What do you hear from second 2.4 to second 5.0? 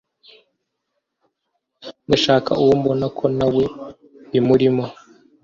uwo mbona ko nawe bimurimo